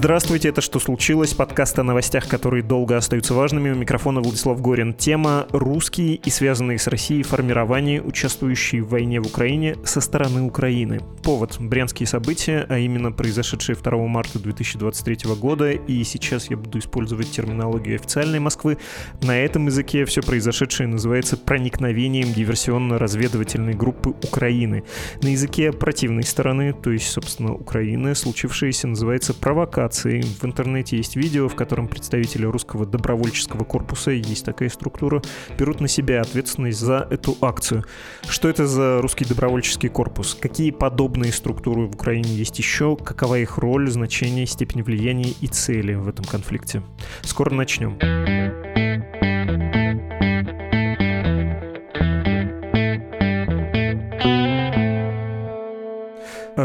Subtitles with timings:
[0.00, 3.70] Здравствуйте, это «Что случилось?» Подкаст о новостях, которые долго остаются важными.
[3.70, 4.94] У микрофона Владислав Горин.
[4.94, 11.00] Тема «Русские и связанные с Россией формирования, участвующие в войне в Украине со стороны Украины».
[11.22, 15.72] Повод– брянские события, а именно произошедшие 2 марта 2023 года.
[15.72, 18.78] И сейчас я буду использовать терминологию официальной Москвы.
[19.20, 24.82] На этом языке все произошедшее называется проникновением диверсионно-разведывательной группы Украины.
[25.20, 30.22] На языке противной стороны, то есть, собственно, Украины, случившееся называется провокацией провокации.
[30.22, 35.22] В интернете есть видео, в котором представители русского добровольческого корпуса, есть такая структура,
[35.58, 37.84] берут на себя ответственность за эту акцию.
[38.28, 40.36] Что это за русский добровольческий корпус?
[40.40, 42.96] Какие подобные структуры в Украине есть еще?
[42.96, 46.82] Какова их роль, значение, степень влияния и цели в этом конфликте?
[47.22, 47.98] Скоро начнем.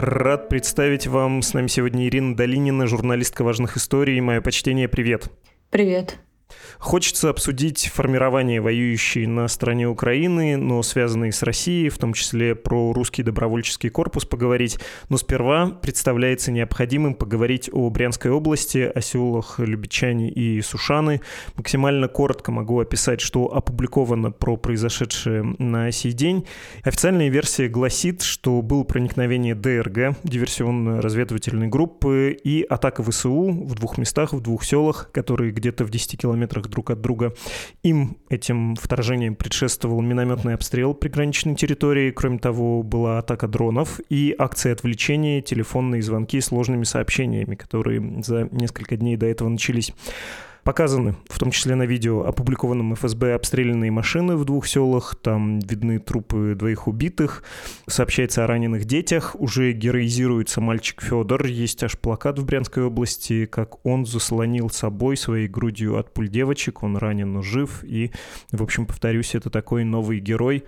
[0.01, 4.19] Рад представить вам с нами сегодня Ирина Долинина, журналистка важных историй.
[4.19, 5.29] Мое почтение, привет.
[5.69, 6.17] Привет.
[6.79, 12.93] Хочется обсудить формирование воюющей на стороне Украины, но связанные с Россией, в том числе про
[12.93, 14.79] русский добровольческий корпус поговорить.
[15.09, 21.21] Но сперва представляется необходимым поговорить о Брянской области, о селах Любичане и Сушаны.
[21.55, 26.45] Максимально коротко могу описать, что опубликовано про произошедшее на сей день.
[26.83, 34.33] Официальная версия гласит, что было проникновение ДРГ, диверсионно-разведывательной группы, и атака ВСУ в двух местах,
[34.33, 37.33] в двух селах, которые где-то в 10 километрах километрах друг от друга.
[37.83, 42.11] Им, этим вторжением, предшествовал минометный обстрел приграничной территории.
[42.11, 48.47] Кроме того, была атака дронов и акция отвлечения, телефонные звонки с сложными сообщениями, которые за
[48.51, 49.93] несколько дней до этого начались.
[50.65, 55.99] Показаны, в том числе на видео, опубликованном ФСБ обстрелянные машины в двух селах, там видны
[55.99, 57.43] трупы двоих убитых,
[57.85, 63.85] сообщается о раненых детях, уже героизируется мальчик Федор, есть аж плакат в Брянской области, как
[63.85, 68.09] он заслонил собой своей грудью от пуль девочек, он ранен, но жив, и,
[68.51, 70.63] в общем, повторюсь, это такой новый герой,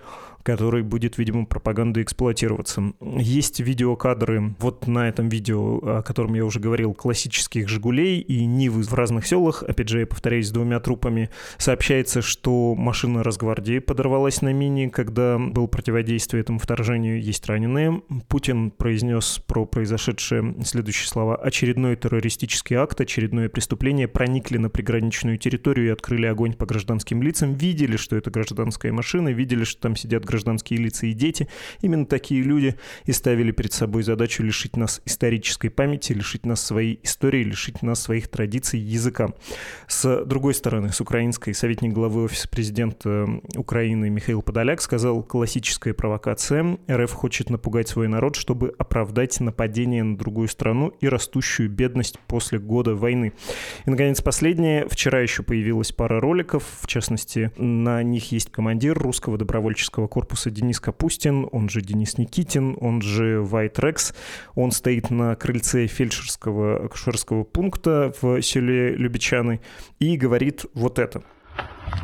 [0.48, 2.94] который будет, видимо, пропагандой эксплуатироваться.
[3.18, 8.82] Есть видеокадры вот на этом видео, о котором я уже говорил, классических «Жигулей» и «Нивы»
[8.82, 9.62] в разных селах.
[9.62, 11.28] Опять же, я повторяюсь, с двумя трупами.
[11.58, 17.22] Сообщается, что машина Росгвардии подорвалась на мине, когда было противодействие этому вторжению.
[17.22, 18.00] Есть раненые.
[18.28, 21.36] Путин произнес про произошедшее следующие слова.
[21.36, 27.52] «Очередной террористический акт, очередное преступление проникли на приграничную территорию и открыли огонь по гражданским лицам.
[27.52, 31.48] Видели, что это гражданская машина, видели, что там сидят гражданские гражданские лица и дети,
[31.80, 37.00] именно такие люди и ставили перед собой задачу лишить нас исторической памяти, лишить нас своей
[37.02, 39.30] истории, лишить нас своих традиций, языка.
[39.88, 43.26] С другой стороны, с украинской, советник главы Офиса президента
[43.56, 46.78] Украины Михаил Подоляк сказал, классическая провокация.
[46.88, 52.60] РФ хочет напугать свой народ, чтобы оправдать нападение на другую страну и растущую бедность после
[52.60, 53.32] года войны.
[53.86, 54.86] И, наконец, последнее.
[54.88, 60.50] Вчера еще появилась пара роликов, в частности, на них есть командир русского добровольческого корпуса корпуса
[60.50, 64.14] Денис Капустин, он же Денис Никитин, он же White Rex.
[64.54, 69.60] Он стоит на крыльце фельдшерского акушерского пункта в селе Любичаны
[69.98, 71.22] и говорит вот это.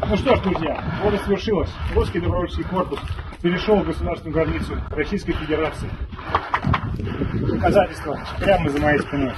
[0.09, 1.71] Ну что ж, друзья, вот и свершилось.
[1.95, 2.99] Русский добровольческий корпус
[3.43, 5.91] перешел государственную границу Российской Федерации.
[7.53, 9.35] Доказательства прямо за моей спиной.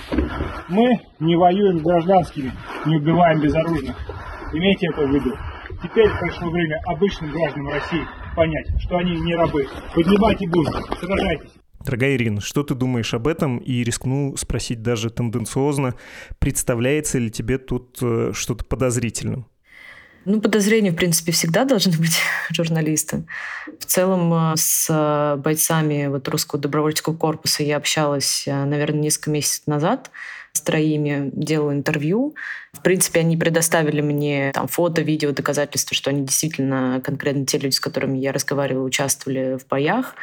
[0.68, 2.52] Мы не воюем с гражданскими,
[2.86, 3.96] не убиваем безоружных.
[4.52, 5.36] Имейте это в виду.
[5.82, 9.66] Теперь пришло время обычным гражданам России понять, что они не рабы.
[9.94, 10.68] Поднимайте бунт,
[11.00, 11.50] сражайтесь.
[11.84, 13.58] Дорогая Ирина, что ты думаешь об этом?
[13.58, 15.94] И рискну спросить даже тенденциозно,
[16.38, 19.46] представляется ли тебе тут э, что-то подозрительным?
[20.24, 22.18] Ну, подозрения, в принципе, всегда должны быть
[22.50, 23.24] журналисты.
[23.78, 29.68] В целом э, с э, бойцами вот русского добровольческого корпуса я общалась, наверное, несколько месяцев
[29.68, 30.10] назад
[30.56, 32.34] с троими, делала интервью.
[32.72, 37.74] В принципе, они предоставили мне там, фото, видео, доказательства, что они действительно, конкретно те люди,
[37.74, 40.14] с которыми я разговаривала, участвовали в боях.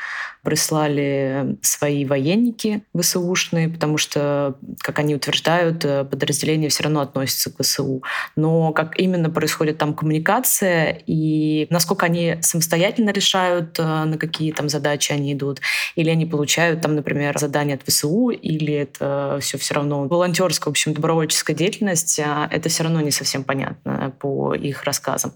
[0.44, 7.62] Прислали свои военники ВСУшные, потому что, как они утверждают, э, подразделения все равно относятся к
[7.62, 8.04] ВСУ.
[8.36, 14.70] Но как именно происходит там коммуникация и насколько они самостоятельно решают, э, на какие там
[14.70, 15.62] задачи они идут,
[15.96, 20.72] или они получают там, например, задание от ВСУ, или это все все равно волонтерская, в
[20.72, 25.34] общем, добровольческая деятельность, а это все равно не совсем понятно по их рассказам.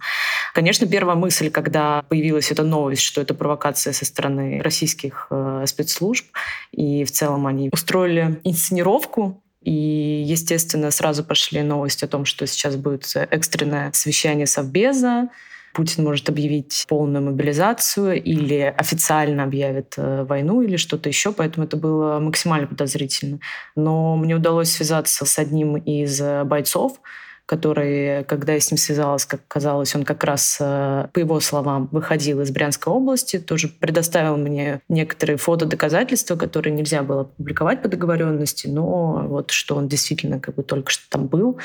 [0.54, 6.26] Конечно, первая мысль, когда появилась эта новость, что это провокация со стороны российских э, спецслужб,
[6.72, 12.76] и в целом они устроили инсценировку и, естественно, сразу пошли новости о том, что сейчас
[12.76, 15.30] будет экстренное совещание Совбеза,
[15.78, 21.78] Путин может объявить полную мобилизацию или официально объявит э, войну или что-то еще, поэтому это
[21.78, 23.40] было максимально подозрительно.
[23.76, 27.00] Но мне удалось связаться с одним из э, бойцов,
[27.48, 31.88] который, когда я с ним связалась, как казалось, он как раз, э, по его словам,
[31.94, 38.68] выходил из Брянской области, тоже предоставил мне некоторые фотодоказательства, которые нельзя было публиковать по договоренности,
[38.68, 41.58] но вот что он действительно как бы только что там был.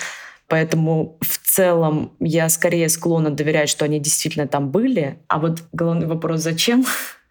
[0.47, 5.19] Поэтому в целом я скорее склонна доверять, что они действительно там были.
[5.27, 6.87] А вот главный вопрос, зачем?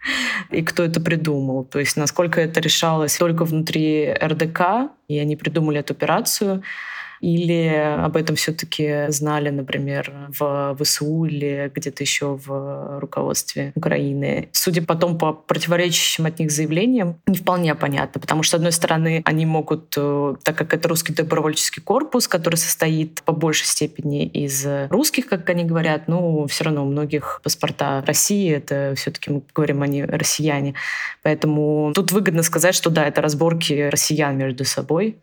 [0.51, 1.63] и кто это придумал.
[1.63, 6.63] То есть насколько это решалось только внутри РДК, и они придумали эту операцию,
[7.21, 7.67] или
[7.99, 14.49] об этом все-таки знали, например, в ВСУ или где-то еще в руководстве Украины.
[14.51, 19.21] Судя потом по противоречащим от них заявлениям, не вполне понятно, потому что, с одной стороны,
[19.25, 24.65] они могут, э, так как это русский добровольческий корпус, который состоит по большей степени из
[24.89, 29.83] русских, как они говорят, ну, все равно у многих паспорта России, это все-таки мы говорим,
[29.83, 30.73] они россияне.
[31.21, 35.19] Поэтому тут выгодно сказать, что да, это разборки россиян между собой.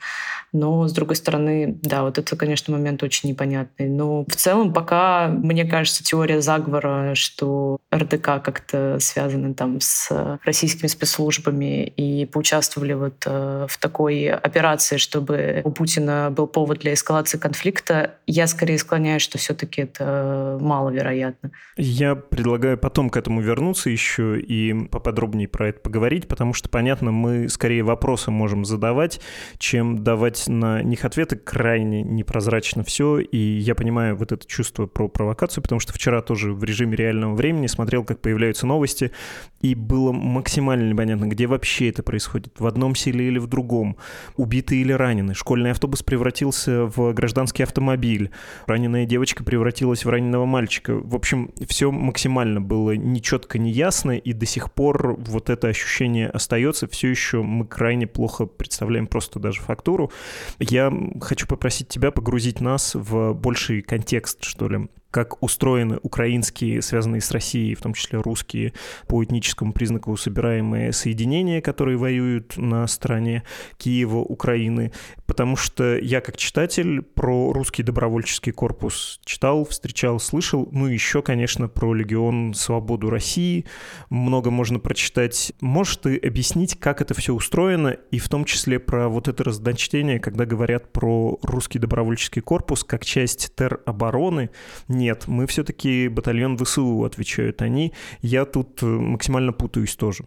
[0.53, 3.89] Но, с другой стороны, да, вот это, конечно, момент очень непонятный.
[3.89, 10.89] Но в целом пока, мне кажется, теория заговора, что РДК как-то связаны там с российскими
[10.89, 17.39] спецслужбами и поучаствовали вот э, в такой операции, чтобы у Путина был повод для эскалации
[17.39, 21.51] конфликта, я скорее склоняюсь, что все-таки это маловероятно.
[21.77, 27.11] Я предлагаю потом к этому вернуться еще и поподробнее про это поговорить, потому что, понятно,
[27.11, 29.21] мы скорее вопросы можем задавать,
[29.59, 35.09] чем давать на них ответы крайне непрозрачно все, и я понимаю вот это чувство про
[35.09, 39.13] провокацию, потому что вчера тоже в режиме реального времени смотрел, как появляются новости,
[39.61, 43.97] и было максимально непонятно, где вообще это происходит, в одном селе или в другом,
[44.37, 45.35] убитый или раненый.
[45.35, 48.31] Школьный автобус превратился в гражданский автомобиль,
[48.67, 50.95] раненая девочка превратилась в раненого мальчика.
[50.95, 56.89] В общем, все максимально было нечетко, неясно, и до сих пор вот это ощущение остается.
[56.89, 60.11] Все еще мы крайне плохо представляем просто даже фактуру.
[60.59, 67.21] Я хочу попросить тебя погрузить нас в больший контекст, что ли, как устроены украинские, связанные
[67.21, 68.75] с Россией, в том числе русские,
[69.07, 73.43] по этническому признаку собираемые соединения, которые воюют на стороне
[73.79, 74.93] Киева, Украины.
[75.27, 80.69] Потому что я, как читатель, про русский добровольческий корпус читал, встречал, слышал.
[80.73, 83.65] Ну, еще, конечно, про Легион Свободу России.
[84.11, 85.53] Много можно прочитать.
[85.61, 90.21] Можешь ты объяснить, как это все устроено, и в том числе про вот это разночтение,
[90.21, 94.51] когда говорят про русский добровольческий корпус как часть теробороны,
[94.99, 97.93] нет, мы все-таки батальон ВСУ, отвечают они.
[98.21, 100.25] Я тут э, максимально путаюсь тоже.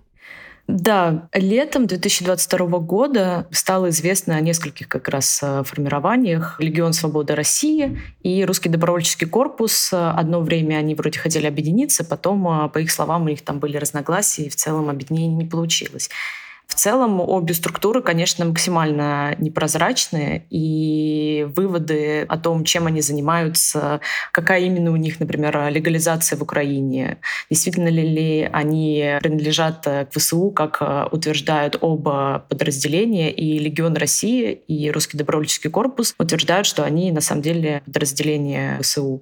[0.68, 6.56] Да, летом 2022 года стало известно о нескольких как раз э, формированиях.
[6.60, 9.90] Легион Свободы России и Русский добровольческий корпус.
[9.92, 13.76] Одно время они вроде хотели объединиться, потом, э, по их словам, у них там были
[13.76, 16.10] разногласия, и в целом объединение не получилось.
[16.72, 24.00] В целом обе структуры, конечно, максимально непрозрачные, и выводы о том, чем они занимаются,
[24.32, 27.18] какая именно у них, например, легализация в Украине,
[27.50, 30.82] действительно ли они принадлежат к ВСУ, как
[31.12, 37.42] утверждают оба подразделения, и Легион России, и Русский добровольческий корпус утверждают, что они на самом
[37.42, 39.22] деле подразделения ВСУ.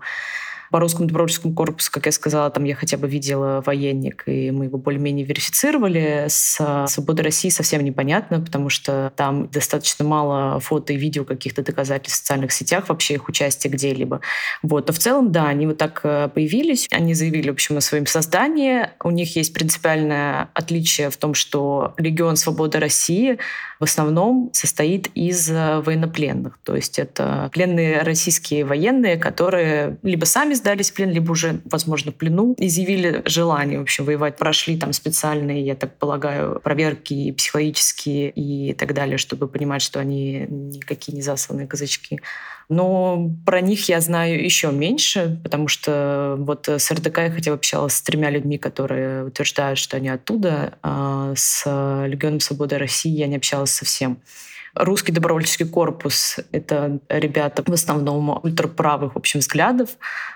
[0.71, 4.65] По русскому добровольческому корпусу, как я сказала, там я хотя бы видела военник, и мы
[4.65, 6.25] его более-менее верифицировали.
[6.27, 12.19] С «Свободой России» совсем непонятно, потому что там достаточно мало фото и видео каких-то доказательств
[12.19, 14.21] в социальных сетях вообще их участия где-либо.
[14.61, 14.87] Вот.
[14.87, 16.87] Но в целом, да, они вот так э, появились.
[16.91, 18.89] Они заявили, в общем, о своем создании.
[19.03, 23.37] У них есть принципиальное отличие в том, что Легион Свободы России
[23.79, 26.59] в основном состоит из э, военнопленных.
[26.63, 32.11] То есть это пленные российские военные, которые либо сами сдались в плен, либо уже, возможно,
[32.11, 34.37] в плену, изъявили желание, в общем, воевать.
[34.37, 40.45] Прошли там специальные, я так полагаю, проверки психологические и так далее, чтобы понимать, что они
[40.49, 42.19] никакие не засланные казачки.
[42.69, 47.55] Но про них я знаю еще меньше, потому что вот с РДК я хотя бы
[47.55, 50.77] общалась с тремя людьми, которые утверждают, что они оттуда.
[50.83, 54.19] А с Легионом Свободы России я не общалась совсем.
[54.79, 59.89] Русский добровольческий корпус— это ребята в основном ультраправых, в общем, взглядов,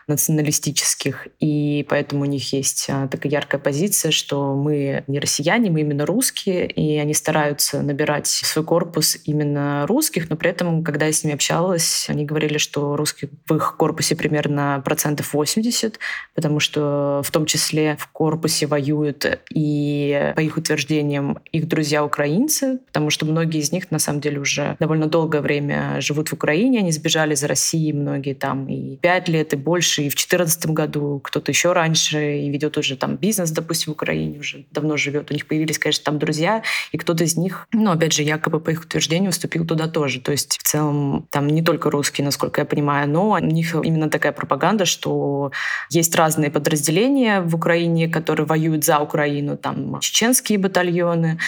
[0.08, 5.80] националистических, и поэтому у них есть а, такая яркая позиция, что мы не россияне, мы
[5.80, 11.06] именно русские, и они стараются набирать в свой корпус именно русских, но при этом, когда
[11.06, 16.00] я с ними общалась, они говорили, что русских в их корпусе примерно процентов 80,
[16.36, 23.10] потому что в том числе в корпусе воюют и, по их утверждениям, их друзья-украинцы, потому
[23.10, 26.80] что многие из них, на самом деле, деле уже довольно долгое время живут в Украине,
[26.80, 31.20] они сбежали из России, многие там и пять лет, и больше, и в четырнадцатом году,
[31.24, 35.32] кто-то еще раньше, и ведет уже там бизнес, допустим, в Украине, уже давно живет.
[35.32, 38.72] У них появились, конечно, там друзья, и кто-то из них, ну, опять же, якобы по
[38.72, 40.20] их утверждению, вступил туда тоже.
[40.20, 44.10] То есть в целом там не только русские, насколько я понимаю, но у них именно
[44.10, 45.52] такая пропаганда, что
[45.90, 51.40] есть разные подразделения в Украине, которые воюют за Украину, там чеченские батальоны,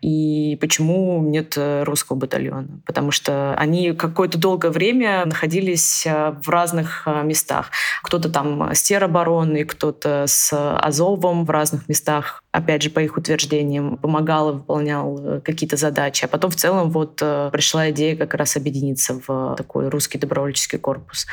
[0.00, 2.68] и почему нет э, русского батальона?
[2.86, 7.70] Потому что они какое-то долгое время находились э, в разных э, местах.
[8.02, 13.98] Кто-то там с теробороной, кто-то с Азовом в разных местах опять же, по их утверждениям,
[13.98, 16.24] помогал и выполнял какие-то задачи.
[16.24, 21.26] А потом в целом вот пришла идея как раз объединиться в такой русский добровольческий корпус.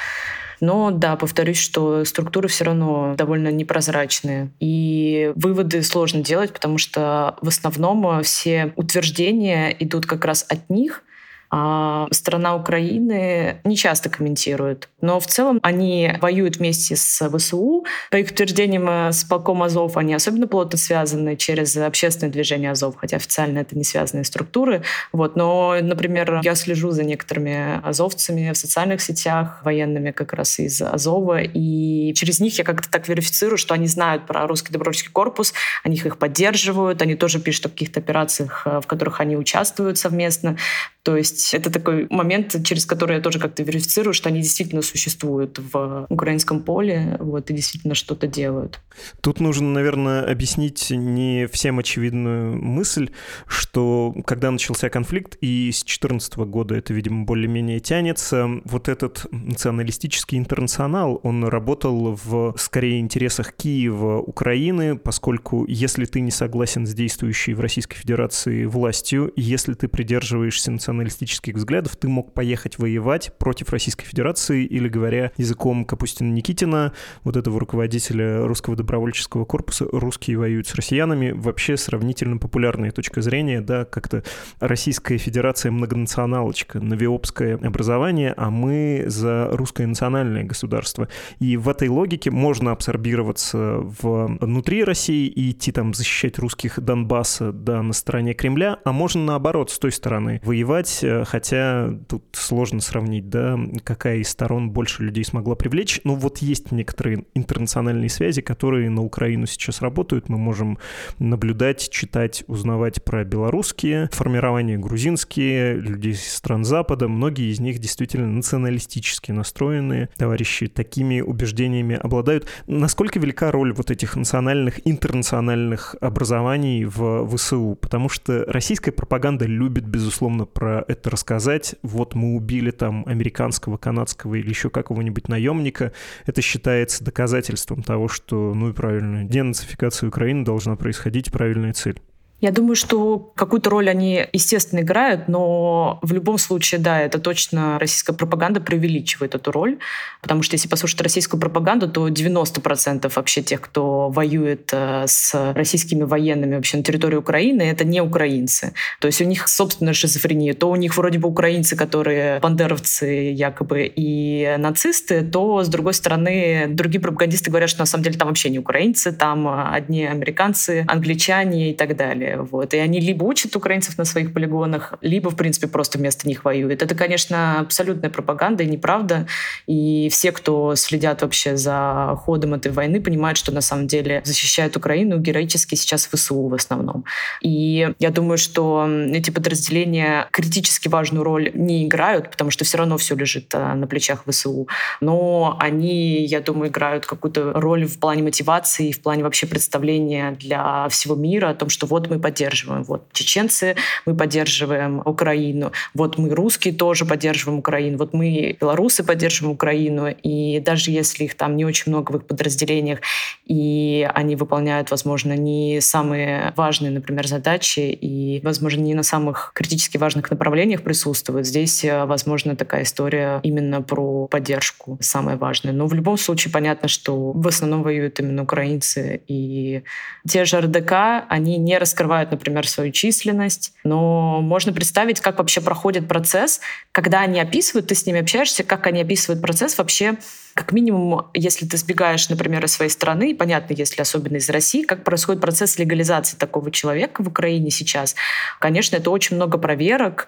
[0.61, 4.49] Но да, повторюсь, что структуры все равно довольно непрозрачные.
[4.59, 11.03] И выводы сложно делать, потому что в основном все утверждения идут как раз от них—
[11.57, 14.89] а страна Украины не часто комментирует.
[14.99, 17.85] Но в целом они воюют вместе с ВСУ.
[18.11, 22.97] По их утверждениям, э, с полком Азов они особенно плотно связаны через общественное движение Азов,
[22.97, 24.83] хотя официально это не связанные структуры.
[25.13, 25.37] Вот.
[25.37, 31.39] Но, например, я слежу за некоторыми азовцами в социальных сетях, военными как раз из Азова,
[31.41, 35.53] и через них я как-то так верифицирую, что они знают про русский добровольческий корпус,
[35.85, 40.57] они их поддерживают, они тоже пишут о каких-то операциях, э, в которых они участвуют совместно.
[41.05, 45.59] То есть это такой момент, через который я тоже как-то верифицирую, что они действительно существуют
[45.59, 48.79] в украинском поле вот, и действительно что-то делают.
[49.21, 53.11] Тут нужно, наверное, объяснить не всем очевидную мысль,
[53.45, 60.39] что когда начался конфликт, и с 2014 года это, видимо, более-менее тянется, вот этот националистический
[60.39, 67.53] интернационал, он работал в, скорее, интересах Киева, Украины, поскольку если ты не согласен с действующей
[67.53, 73.69] в Российской Федерации властью, если ты придерживаешься националистического националистических взглядов, ты мог поехать воевать против
[73.69, 80.75] Российской Федерации или, говоря языком Капустина-Никитина, вот этого руководителя русского добровольческого корпуса, русские воюют с
[80.75, 84.23] россиянами, вообще сравнительно популярная точка зрения, да, как-то
[84.59, 91.07] Российская Федерация многонационалочка, новиопское образование, а мы за русское национальное государство.
[91.39, 97.81] И в этой логике можно абсорбироваться внутри России и идти там защищать русских Донбасса, да,
[97.81, 102.81] на стороне Кремля, а можно наоборот, с той стороны, воевать сказать, э, хотя тут сложно
[102.81, 106.01] сравнить, да, какая из сторон больше людей смогла привлечь.
[106.03, 110.29] Но вот есть некоторые интернациональные связи, которые на Украину сейчас работают.
[110.29, 110.77] Мы можем
[111.19, 117.07] наблюдать, читать, узнавать про белорусские формирования, грузинские, людей из стран Запада.
[117.07, 120.09] Многие из них действительно националистически настроенные.
[120.17, 122.47] Товарищи такими убеждениями обладают.
[122.67, 127.77] Насколько велика роль вот этих национальных, интернациональных образований в ВСУ?
[127.81, 131.75] Потому что российская пропаганда любит, безусловно, про это рассказать.
[131.83, 135.91] Вот мы убили там американского, канадского или еще какого-нибудь наемника.
[136.25, 141.99] Это считается доказательством того, что, ну и правильно, денацификация Украины должна происходить, правильная цель.
[142.41, 147.79] Я думаю, что какую-то роль они, естественно, играют, но в любом случае, да, это точно
[147.79, 149.77] российская пропаганда преувеличивает эту роль,
[150.21, 156.03] потому что если послушать российскую пропаганду, то 90% вообще тех, кто воюет э, с российскими
[156.03, 158.73] военными вообще на территории Украины, это не украинцы.
[158.99, 160.53] То есть у них собственная шизофрения.
[160.53, 166.67] То у них вроде бы украинцы, которые бандеровцы якобы и нацисты, то, с другой стороны,
[166.67, 171.71] другие пропагандисты говорят, что на самом деле там вообще не украинцы, там одни американцы, англичане
[171.71, 172.47] и так далее далее.
[172.51, 172.73] Вот.
[172.73, 176.81] И они либо учат украинцев на своих полигонах, либо, в принципе, просто вместо них воюют.
[176.81, 179.27] Это, конечно, абсолютная пропаганда и неправда.
[179.67, 184.77] И все, кто следят вообще за ходом этой войны, понимают, что на самом деле защищают
[184.77, 187.05] Украину героически сейчас ВСУ в основном.
[187.41, 192.97] И я думаю, что эти подразделения критически важную роль не играют, потому что все равно
[192.97, 194.67] все лежит э, на плечах ВСУ.
[195.01, 200.87] Но они, я думаю, играют какую-то роль в плане мотивации, в плане вообще представления для
[200.89, 202.83] всего мира о том, что вот мы мы поддерживаем.
[202.83, 205.71] Вот чеченцы, мы поддерживаем Украину.
[205.93, 207.97] Вот мы русские тоже поддерживаем Украину.
[207.97, 210.07] Вот мы белорусы поддерживаем Украину.
[210.07, 212.99] И даже если их там не очень много в их подразделениях,
[213.45, 219.97] и они выполняют, возможно, не самые важные, например, задачи, и, возможно, не на самых критически
[219.97, 225.73] важных направлениях присутствуют, здесь, э, возможно, такая история именно про поддержку самая важная.
[225.73, 229.83] Но в любом случае понятно, что в основном воюют именно украинцы, и
[230.27, 233.73] те же РДК, они не раскрывают скрывают, например, свою численность.
[233.83, 238.85] Но можно представить, как вообще проходит процесс, когда они описывают, ты с ними общаешься, как
[238.85, 240.17] они описывают процесс вообще
[240.53, 245.03] как минимум, если ты сбегаешь, например, из своей страны, понятно, если особенно из России, как
[245.03, 248.15] происходит процесс легализации такого человека в Украине сейчас.
[248.59, 250.27] Конечно, это очень много проверок,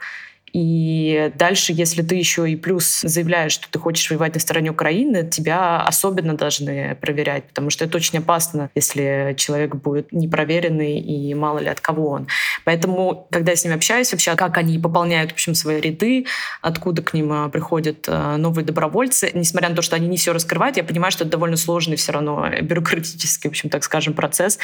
[0.59, 5.23] И дальше, если ты еще и плюс заявляешь, что ты хочешь воевать на стороне Украины,
[5.29, 11.59] тебя особенно должны проверять, потому что это очень опасно, если человек будет непроверенный и мало
[11.59, 12.27] ли от кого он.
[12.65, 16.25] Поэтому, когда я с ними общаюсь, вообще, как они пополняют, в общем, свои ряды,
[16.63, 20.33] откуда к ним а, приходят а, новые добровольцы, несмотря на то, что они не все
[20.33, 24.57] раскрывают, я понимаю, что это довольно сложный все равно бюрократический, в общем, так скажем, процесс.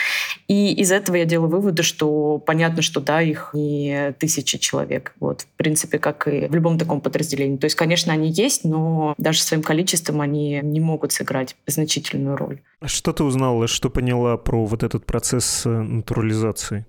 [0.47, 5.13] И из этого я делаю выводы, что понятно, что да, их не тысячи человек.
[5.19, 7.58] Вот, в принципе, как и в любом таком подразделении.
[7.58, 12.62] То есть, конечно, они есть, но даже своим количеством они не могут сыграть значительную роль.
[12.80, 16.86] А что ты узнала, что поняла про вот этот процесс э, натурализации?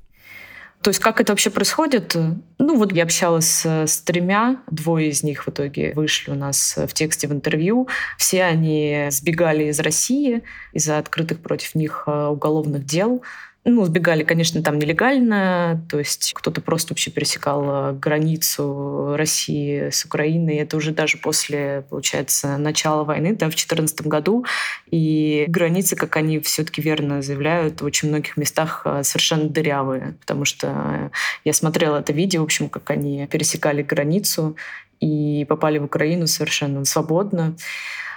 [0.85, 2.15] То есть как это вообще происходит?
[2.59, 6.93] Ну вот я общалась с тремя, двое из них в итоге вышли у нас в
[6.93, 7.89] тексте в интервью.
[8.19, 10.43] Все они сбегали из России
[10.75, 13.23] из-за открытых против них э, уголовных дел.
[13.66, 20.04] Ну, сбегали, конечно, там нелегально, то есть кто-то просто вообще пересекал э, границу России с
[20.04, 20.56] Украиной.
[20.56, 24.44] Это уже даже после, получается, начала войны, да, в 2014 году.
[24.90, 30.44] И границы, как они все-таки верно заявляют, в очень многих местах э, совершенно дырявые, потому
[30.44, 31.11] что
[31.44, 34.59] я смотрела это видео, в общем, как они пересекали границу
[35.00, 37.56] и попали в Украину совершенно свободно.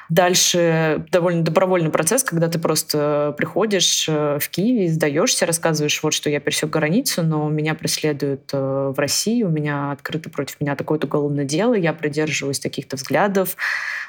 [0.09, 6.29] Дальше довольно добровольный процесс, когда ты просто приходишь э, в Киеве, сдаешься, рассказываешь, вот что
[6.29, 11.07] я пересек границу, но меня преследуют э, в России, у меня открыто против меня такое-то
[11.07, 13.57] уголовное дело, я придерживаюсь таких-то взглядов,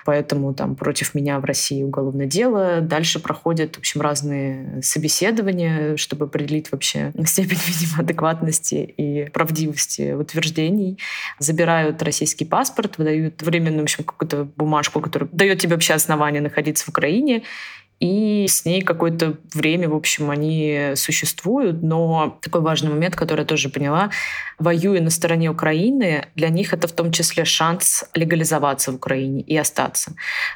[0.04, 2.80] поэтому там против меня в России уголовное дело.
[2.80, 10.98] Дальше проходят, в общем, разные собеседования, чтобы определить вообще степень, видимо, адекватности и правдивости утверждений.
[11.40, 16.40] Забирают российский паспорт, выдают временную, в общем, какую-то бумажку, которая дает тебе вообще вообще основания
[16.40, 17.42] находиться в Украине,
[18.00, 21.82] и с ней какое-то время, в общем, они существуют.
[21.82, 24.10] Но такой важный момент, который я тоже поняла,
[24.56, 29.56] воюя на стороне Украины, для них это в том числе шанс легализоваться в Украине и
[29.56, 30.12] остаться.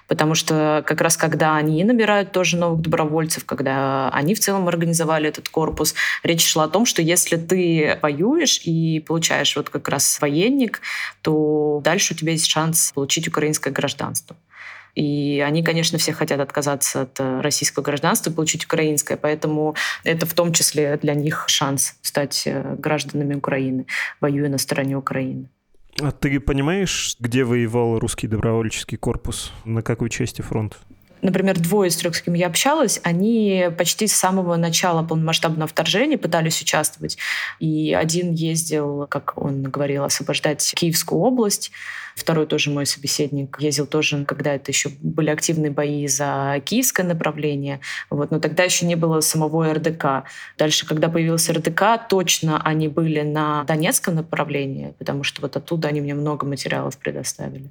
[0.06, 5.28] Потому что как раз когда они набирают тоже новых добровольцев, когда они в целом организовали
[5.28, 10.20] этот корпус, речь шла о том, что если ты воюешь и получаешь вот как раз
[10.20, 10.80] военник,
[11.22, 14.36] то дальше у тебя есть шанс получить украинское гражданство.
[14.94, 19.74] И они, конечно, все хотят отказаться от э, российского гражданства и получить украинское, поэтому
[20.04, 23.86] это в том числе для них шанс стать э, гражданами Украины,
[24.20, 25.48] воюя на стороне Украины.
[26.00, 29.52] А ты понимаешь, где воевал русский добровольческий корпус?
[29.64, 30.76] На какой части фронта?
[31.22, 36.18] например, двое из трех, с кем я общалась, они почти с самого начала полномасштабного вторжения
[36.18, 37.16] пытались участвовать.
[37.60, 41.70] И один ездил, как он говорил, освобождать Киевскую область,
[42.14, 47.80] Второй тоже мой собеседник ездил тоже, когда это еще были активные бои за киевское направление.
[48.10, 50.24] Вот, но тогда еще не было самого РДК.
[50.58, 56.00] Дальше, когда появился РДК, точно они были на Донецком направлении, потому что вот оттуда они
[56.00, 57.70] мне много материалов предоставили.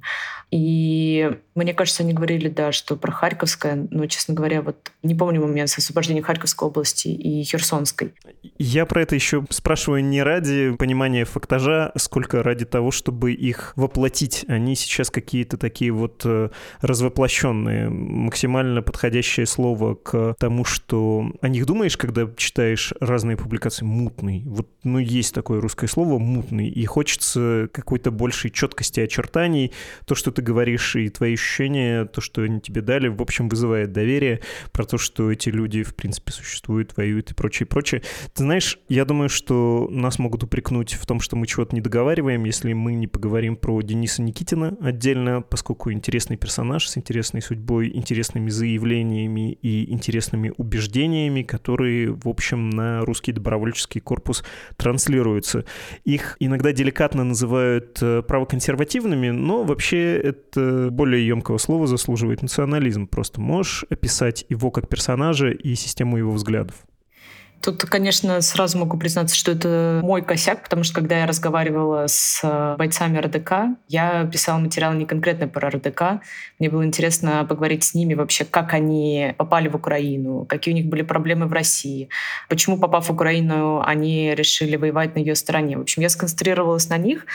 [0.50, 5.40] И мне кажется, они говорили, да, что про Харьковское, но, честно говоря, вот не помню
[5.40, 8.14] момент с освобождением Харьковской области и Херсонской.
[8.58, 14.31] Я про это еще спрашиваю не ради понимания фактажа, сколько ради того, чтобы их воплотить
[14.32, 21.48] быть, они сейчас какие-то такие вот э, развоплощенные, максимально подходящее слово к тому, что о
[21.48, 24.42] них думаешь, когда читаешь разные публикации, мутный.
[24.46, 29.72] Вот, ну, есть такое русское слово мутный, и хочется какой-то большей четкости очертаний.
[30.06, 33.92] То, что ты говоришь, и твои ощущения, то, что они тебе дали, в общем, вызывает
[33.92, 34.40] доверие
[34.72, 38.02] про то, что эти люди, в принципе, существуют, воюют и прочее, прочее.
[38.34, 42.44] Ты знаешь, я думаю, что нас могут упрекнуть в том, что мы чего-то не договариваем,
[42.44, 48.50] если мы не поговорим про Дениса Никитина отдельно, поскольку интересный персонаж с интересной судьбой, интересными
[48.50, 54.44] заявлениями и интересными убеждениями, которые, в общем, на русский добровольческий корпус
[54.76, 55.64] транслируются.
[56.04, 63.06] Их иногда деликатно называют э, правоконсервативными, но вообще это более емкого слова заслуживает национализм.
[63.06, 66.76] Просто можешь описать его как персонажа и систему его взглядов?
[67.62, 72.40] Тут, конечно, сразу могу признаться, что это мой косяк, потому что когда я разговаривала с
[72.42, 76.22] э, бойцами РДК, я писала материал не конкретно про РДК.
[76.58, 80.86] Мне было интересно поговорить с ними вообще, как они попали в Украину, какие у них
[80.86, 82.08] были проблемы в России,
[82.48, 85.78] почему, попав в Украину, они решили воевать на ее стороне.
[85.78, 87.26] В общем, я сконцентрировалась на них,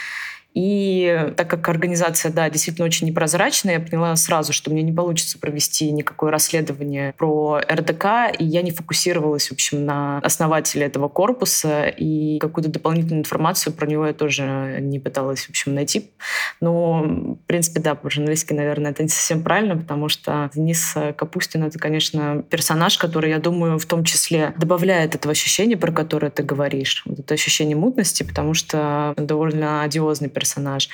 [0.58, 5.38] и так как организация, да, действительно очень непрозрачная, я поняла сразу, что мне не получится
[5.38, 8.06] провести никакое расследование про РДК,
[8.39, 13.86] и я не фокусировалась, в общем, на основателе этого корпуса, и какую-то дополнительную информацию про
[13.86, 16.10] него я тоже не пыталась, в общем, найти.
[16.60, 21.78] Но, в принципе, да, по-журналистски, наверное, это не совсем правильно, потому что Денис Капустин— это,
[21.78, 27.04] конечно, персонаж, который, я думаю, в том числе добавляет этого ощущения, про которое ты говоришь,
[27.06, 30.89] вот это ощущение мутности, потому что довольно одиозный персонаж персонаж.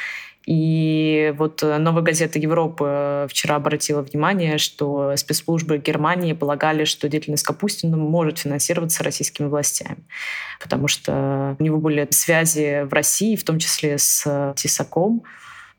[0.45, 7.95] И вот новая газета Европы вчера обратила внимание, что спецслужбы Германии полагали, что деятельность Капустина
[7.95, 10.03] может финансироваться российскими властями,
[10.61, 15.23] потому что у него были связи в России, в том числе с Тесаком,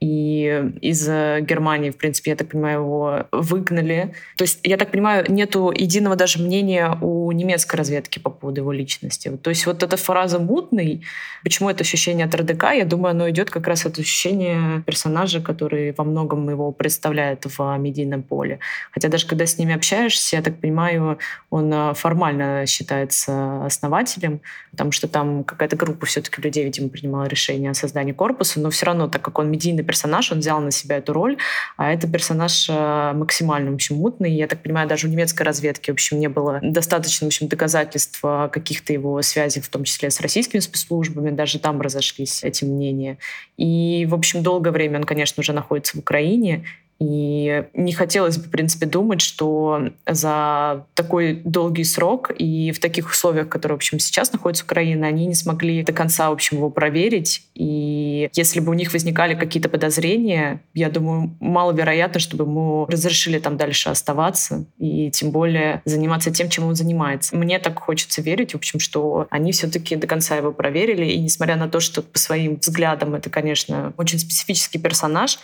[0.05, 4.14] и из Германии, в принципе, я так понимаю, его выгнали.
[4.37, 8.73] То есть, я так понимаю, нету единого даже мнения у немецкой разведки по поводу его
[8.73, 9.31] личности.
[9.43, 11.03] То есть вот эта фраза «мутный»,
[11.43, 15.95] почему это ощущение от РДК, я думаю, оно идет как раз от ощущения персонажа, который
[15.97, 18.59] во многом его представляет в медийном поле.
[18.90, 24.93] Хотя даже когда с ними общаешься, я так понимаю, он а, формально считается основателем, потому
[24.93, 29.09] что там какая-то группа все-таки людей, видимо, принимала решение о создании корпуса, но все равно,
[29.09, 31.37] так как он медийный персонаж, он взял на себя эту роль,
[31.76, 34.33] а это персонаж э, максимально, в общем, мутный.
[34.33, 38.20] Я так понимаю, даже у немецкой разведки, в общем, не было достаточно, в общем, доказательств
[38.20, 43.18] каких-то его связей, в том числе с российскими спецслужбами, даже там разошлись эти мнения.
[43.57, 46.64] И, в общем, долгое время он, конечно, уже находится в Украине,
[47.00, 53.11] и не хотелось бы, в принципе, думать, что за такой долгий срок и в таких
[53.11, 56.70] условиях, которые, в общем, сейчас находится Украина, они не смогли до конца, в общем, его
[56.70, 57.42] проверить.
[57.54, 63.57] И если бы у них возникали какие-то подозрения, я думаю, маловероятно, чтобы ему разрешили там
[63.57, 67.37] дальше оставаться и тем более заниматься тем, чем он занимается.
[67.37, 71.07] Мне так хочется верить, в общем, что они все-таки до конца его проверили.
[71.07, 75.38] И несмотря на то, что по своим взглядам это, конечно, очень специфический персонаж,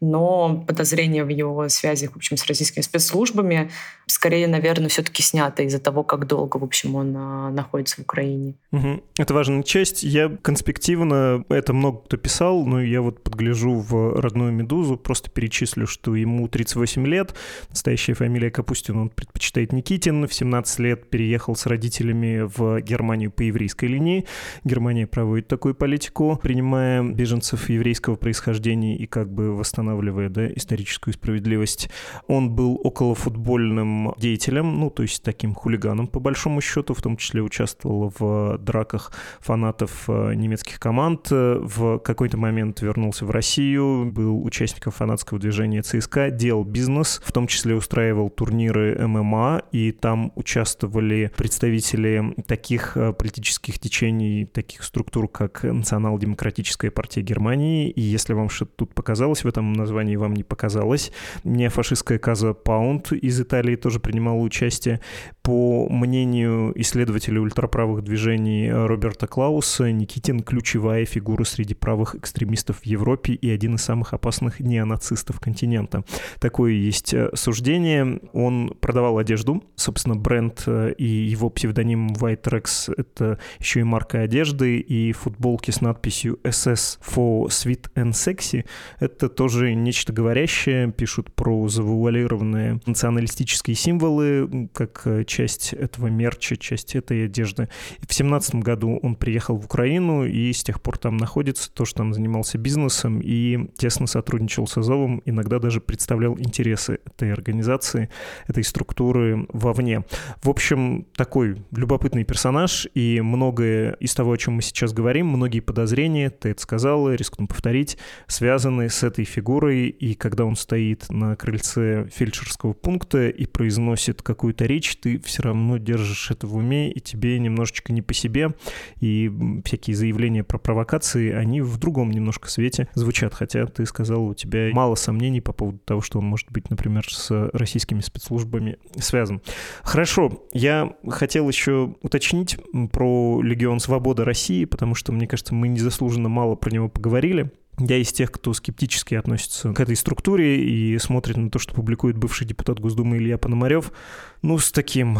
[0.00, 3.70] но подозрения в его связях, в общем, с российскими спецслужбами
[4.06, 8.54] скорее, наверное, все-таки снято из-за того, как долго, в общем, он а, находится в Украине.
[8.70, 9.02] Угу.
[9.18, 10.04] Это важная часть.
[10.04, 15.86] Я конспективно, это много кто писал, но я вот подгляжу в родную «Медузу», просто перечислю,
[15.86, 17.34] что ему 38 лет,
[17.68, 23.42] настоящая фамилия Капустин, он предпочитает Никитин, в 17 лет переехал с родителями в Германию по
[23.42, 24.24] еврейской линии.
[24.64, 29.85] Германия проводит такую политику, принимая беженцев еврейского происхождения и как бы восстанавливая
[30.28, 31.90] да, историческую справедливость.
[32.26, 37.42] Он был околофутбольным деятелем, ну, то есть таким хулиганом, по большому счету, в том числе
[37.42, 41.28] участвовал в драках фанатов э, немецких команд.
[41.30, 47.46] В какой-то момент вернулся в Россию, был участником фанатского движения ЦСКА, делал бизнес, в том
[47.46, 55.62] числе устраивал турниры ММА, и там участвовали представители таких э, политических течений, таких структур, как
[55.62, 57.90] Национал-демократическая партия Германии.
[57.90, 61.12] И если вам что-то тут показалось в этом названии, вам не показалось,
[61.44, 65.00] не фашистская каза Паунд из Италии тоже принимала участие.
[65.42, 73.34] По мнению исследователя ультраправых движений Роберта Клауса, Никитин– ключевая фигура среди правых экстремистов в Европе
[73.34, 76.04] и один из самых опасных неонацистов континента.
[76.40, 78.20] Такое есть э, суждение.
[78.32, 79.62] Он продавал одежду.
[79.76, 85.70] Собственно, бренд э, и его псевдоним White Rex— это еще и марка одежды, и футболки
[85.70, 88.64] с надписью SS for Sweet and Sexy—
[89.00, 90.92] это тоже нечто говорящее.
[90.92, 97.68] Пишут про завуалированные националистические символы, как э, часть этого мерча, часть этой одежды.
[98.06, 102.14] В семнадцатом году он приехал в Украину и с тех пор там находится, тоже там
[102.14, 108.08] занимался бизнесом и тесно сотрудничал с Азовом, иногда даже представлял интересы этой организации,
[108.46, 110.04] этой структуры вовне.
[110.42, 115.60] В общем, такой любопытный персонаж, и многое из того, о чем мы сейчас говорим, многие
[115.60, 121.36] подозрения, ты это сказала, рискну повторить, связаны с этой фигурой, и когда он стоит на
[121.36, 127.00] крыльце фельдшерского пункта и произносит какую-то речь, ты все равно держишь это в уме, и
[127.00, 128.54] тебе немножечко не по себе,
[129.00, 129.30] и
[129.64, 134.70] всякие заявления про провокации, они в другом немножко свете звучат, хотя ты сказал, у тебя
[134.72, 139.40] мало сомнений по поводу того, что он может быть, например, с российскими спецслужбами связан.
[139.82, 142.58] Хорошо, я хотел еще уточнить
[142.92, 147.50] про Легион Свободы России, потому что, мне кажется, мы незаслуженно мало про него поговорили.
[147.78, 152.16] Я из тех, кто скептически относится к этой структуре и смотрит на то, что публикует
[152.16, 153.92] бывший депутат Госдумы Илья Пономарев,
[154.40, 155.18] ну, с таким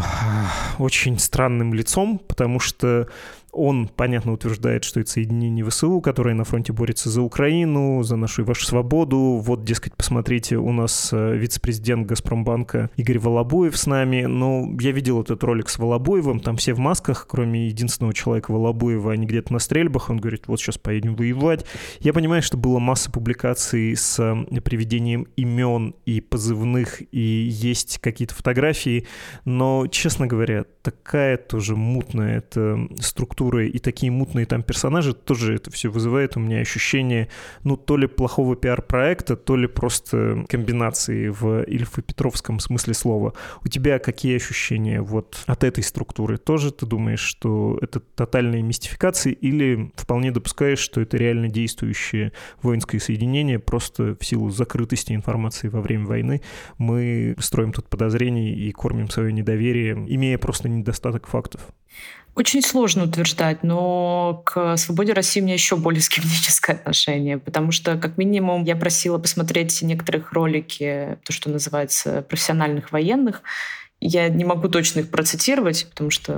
[0.79, 3.09] очень странным лицом, потому что
[3.57, 8.43] он, понятно, утверждает, что это соединение ВСУ, которое на фронте борется за Украину, за нашу
[8.43, 9.41] и вашу свободу.
[9.43, 14.25] Вот, дескать, посмотрите, у нас э, вице-президент Газпромбанка Игорь Волобуев с нами.
[14.25, 19.11] Но я видел этот ролик с Волобуевым, там все в масках, кроме единственного человека Волобуева,
[19.11, 20.09] они где-то на стрельбах.
[20.09, 21.65] Он говорит, вот сейчас поедем воевать.
[21.99, 28.35] Я понимаю, что было масса публикаций с э, приведением имен и позывных, и есть какие-то
[28.35, 29.07] фотографии,
[29.45, 35.55] но, честно говоря, такая тоже мутная эта структура структуры и такие мутные там персонажи, тоже
[35.55, 37.27] это все вызывает у меня ощущение,
[37.63, 43.33] ну, то ли плохого пиар-проекта, то ли просто комбинации в Ильфо-Петровском смысле слова.
[43.63, 46.37] У тебя какие ощущения вот от этой структуры?
[46.37, 52.31] Тоже ты думаешь, что это тотальная мистификация или вполне допускаешь, что это реально действующее
[52.61, 56.41] воинское соединение, просто в силу закрытости информации во время войны
[56.77, 61.61] мы строим тут подозрений и кормим свое недоверие, имея просто недостаток фактов?
[62.37, 67.97] Очень сложно утверждать, но к «Свободе России» у меня еще более скептическое отношение, потому что,
[67.97, 73.41] как минимум, я просила посмотреть некоторых ролики, то, что называется, профессиональных военных,
[73.99, 76.33] я не могу точно их процитировать, потому что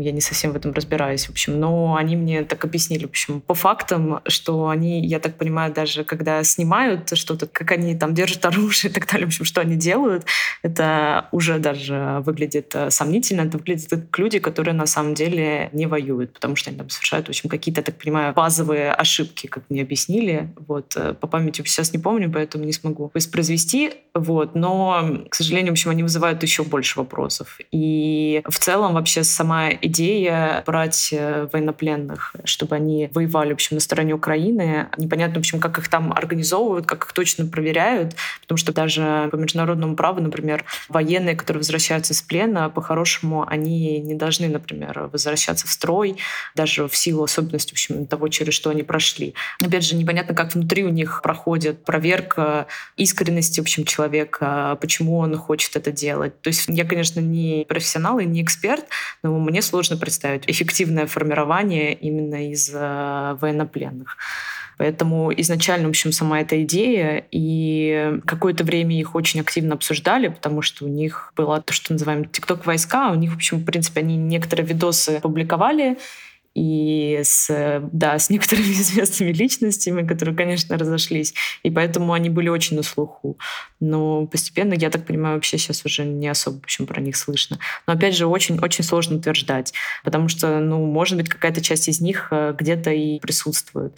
[0.00, 1.60] я не совсем в этом разбираюсь, в общем.
[1.60, 6.04] Но они мне так объяснили, в общем, по фактам, что они, я так понимаю, даже
[6.04, 9.76] когда снимают что-то, как они там держат оружие и так далее, в общем, что они
[9.76, 10.24] делают,
[10.62, 13.42] это уже даже выглядит э, сомнительно.
[13.42, 17.26] Это выглядит как люди, которые на самом деле не воюют, потому что они там совершают,
[17.26, 20.50] в общем, какие-то, так понимаю, базовые ошибки, как мне объяснили.
[20.66, 20.96] Вот.
[20.96, 23.92] Э, по памяти сейчас не помню, поэтому не смогу воспроизвести.
[24.14, 24.54] Вот.
[24.54, 27.58] Но, к сожалению, в общем, они вызывают еще больше вопросов.
[27.70, 33.80] И в целом вообще сама идея брать э, военнопленных, чтобы они воевали, в общем, на
[33.80, 38.72] стороне Украины, непонятно, в общем, как их там организовывают, как их точно проверяют, потому что
[38.72, 45.10] даже по международному праву, например, военные, которые возвращаются из плена, по-хорошему, они не должны, например,
[45.12, 46.16] возвращаться в строй,
[46.54, 49.34] даже в силу особенностей, в общем, того, через что они прошли.
[49.60, 55.36] Опять же, непонятно, как внутри у них проходит проверка искренности, в общем, человека, почему он
[55.36, 56.40] хочет это делать.
[56.40, 58.84] То есть я, конечно, не профессионал и не эксперт,
[59.22, 64.18] но мне сложно представить эффективное формирование именно из э, военнопленных.
[64.76, 70.60] Поэтому изначально, в общем, сама эта идея, и какое-то время их очень активно обсуждали, потому
[70.60, 74.16] что у них было то, что называем TikTok-войска, у них, в общем, в принципе, они
[74.16, 75.98] некоторые видосы публиковали,
[76.54, 81.34] и с, да, с некоторыми известными личностями, которые, конечно, разошлись.
[81.62, 83.38] И поэтому они были очень на слуху.
[83.80, 87.58] Но постепенно, я так понимаю, вообще сейчас уже не особо в общем, про них слышно.
[87.86, 89.72] Но опять же, очень-очень сложно утверждать,
[90.04, 93.96] потому что, ну, может быть, какая-то часть из них э, где-то и присутствует.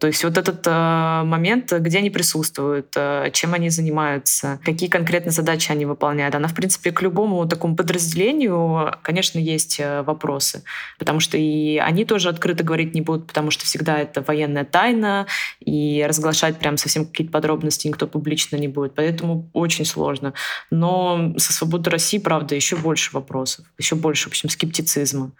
[0.00, 5.32] То есть вот этот э, момент, где они присутствуют, э, чем они занимаются, какие конкретные
[5.32, 10.64] задачи они выполняют, она, в принципе, к любому такому подразделению, конечно, есть э, вопросы,
[10.98, 15.26] потому что и они тоже открыто говорить не будут, потому что всегда это военная тайна,
[15.60, 20.32] и разглашать прям совсем какие-то подробности никто публично не будет, поэтому очень сложно.
[20.70, 25.32] Но со свободой России, правда, еще больше вопросов, еще больше, в общем, скептицизма.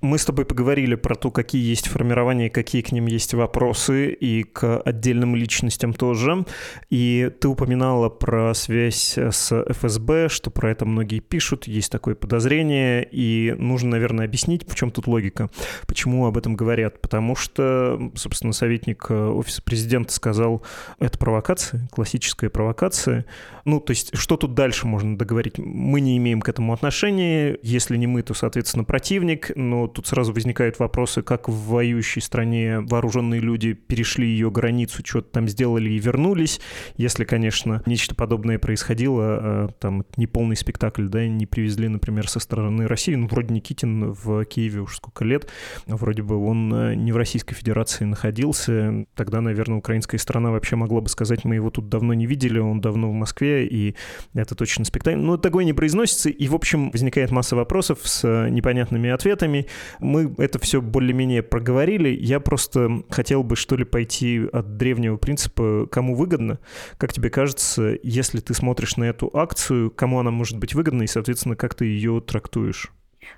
[0.00, 4.42] Мы с тобой поговорили про то, какие есть формирования, какие к ним есть вопросы, и
[4.42, 6.44] к отдельным личностям тоже.
[6.90, 13.06] И ты упоминала про связь с ФСБ, что про это многие пишут, есть такое подозрение,
[13.10, 15.50] и нужно, наверное, объяснить, в чем тут логика,
[15.86, 17.00] почему об этом говорят.
[17.00, 20.62] Потому что, собственно, советник Офиса президента сказал,
[20.98, 23.24] это провокация, классическая провокация.
[23.64, 25.58] Ну, то есть, что тут дальше можно договорить?
[25.58, 30.32] Мы не имеем к этому отношения, если не мы, то, соответственно, противник, но тут сразу
[30.32, 35.98] возникают вопросы, как в воюющей стране вооруженные люди перешли ее границу, что-то там сделали и
[35.98, 36.60] вернулись.
[36.96, 42.88] Если, конечно, нечто подобное происходило, а, там неполный спектакль, да, не привезли, например, со стороны
[42.88, 43.14] России.
[43.14, 45.48] Ну, вроде Никитин в Киеве уж сколько лет,
[45.86, 49.06] вроде бы он э, не в Российской Федерации находился.
[49.14, 52.80] Тогда, наверное, украинская страна вообще могла бы сказать, мы его тут давно не видели, он
[52.80, 53.94] давно в Москве, и
[54.34, 55.18] это точно спектакль.
[55.18, 59.66] Но такое не произносится, и, в общем, возникает масса вопросов с непонятными ответами, ответами.
[60.00, 62.08] Мы это все более-менее проговорили.
[62.08, 66.58] Я просто хотел бы, что ли, пойти от древнего принципа, кому выгодно.
[66.98, 71.06] Как тебе кажется, если ты смотришь на эту акцию, кому она может быть выгодна и,
[71.08, 72.92] соответственно, как ты ее трактуешь?